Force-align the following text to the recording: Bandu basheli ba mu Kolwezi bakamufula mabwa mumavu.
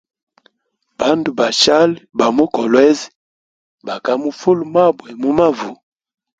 Bandu 0.99 1.29
basheli 1.39 1.99
ba 2.17 2.27
mu 2.35 2.45
Kolwezi 2.55 3.07
bakamufula 3.87 4.63
mabwa 4.73 5.07
mumavu. 5.21 5.71